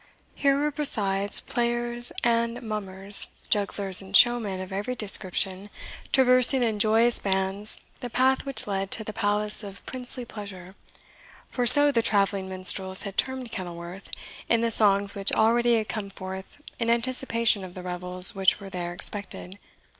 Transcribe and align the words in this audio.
Here 0.33 0.57
were, 0.57 0.71
besides, 0.71 1.41
players 1.41 2.11
and 2.23 2.59
mummers, 2.63 3.27
jugglers 3.51 4.01
and 4.01 4.17
showmen, 4.17 4.59
of 4.59 4.73
every 4.73 4.95
description, 4.95 5.69
traversing 6.11 6.63
in 6.63 6.79
joyous 6.79 7.19
bands 7.19 7.79
the 7.99 8.09
paths 8.09 8.43
which 8.43 8.65
led 8.65 8.89
to 8.89 9.03
the 9.03 9.13
Palace 9.13 9.63
of 9.63 9.85
Princely 9.85 10.25
Pleasure; 10.25 10.73
for 11.49 11.67
so 11.67 11.91
the 11.91 12.01
travelling 12.01 12.49
minstrels 12.49 13.03
had 13.03 13.15
termed 13.15 13.51
Kenilworth 13.51 14.09
in 14.49 14.61
the 14.61 14.71
songs 14.71 15.13
which 15.13 15.31
already 15.33 15.77
had 15.77 15.87
come 15.87 16.09
forth 16.09 16.57
in 16.79 16.89
anticipation 16.89 17.63
of 17.63 17.75
the 17.75 17.83
revels 17.83 18.33
which 18.33 18.59
were 18.59 18.71
there 18.71 18.93
expected. 18.93 19.59